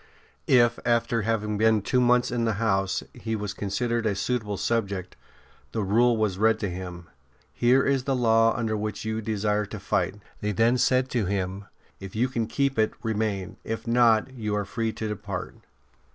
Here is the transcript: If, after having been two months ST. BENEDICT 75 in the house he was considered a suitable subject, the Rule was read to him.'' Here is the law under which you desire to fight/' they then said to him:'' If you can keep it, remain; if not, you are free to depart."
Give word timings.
If, 0.47 0.79
after 0.83 1.21
having 1.21 1.59
been 1.59 1.83
two 1.83 2.01
months 2.01 2.29
ST. 2.29 2.37
BENEDICT 2.39 2.57
75 2.57 2.63
in 2.63 2.65
the 2.65 2.65
house 2.65 3.03
he 3.13 3.35
was 3.35 3.53
considered 3.53 4.07
a 4.07 4.15
suitable 4.15 4.57
subject, 4.57 5.15
the 5.73 5.83
Rule 5.83 6.17
was 6.17 6.39
read 6.39 6.57
to 6.61 6.69
him.'' 6.71 7.05
Here 7.53 7.83
is 7.83 8.05
the 8.05 8.15
law 8.15 8.51
under 8.57 8.75
which 8.75 9.05
you 9.05 9.21
desire 9.21 9.67
to 9.67 9.77
fight/' 9.77 10.19
they 10.39 10.53
then 10.53 10.79
said 10.79 11.07
to 11.09 11.25
him:'' 11.25 11.65
If 11.99 12.15
you 12.15 12.27
can 12.29 12.47
keep 12.47 12.79
it, 12.79 12.95
remain; 13.03 13.57
if 13.63 13.85
not, 13.85 14.33
you 14.33 14.55
are 14.55 14.65
free 14.65 14.91
to 14.91 15.07
depart." 15.07 15.57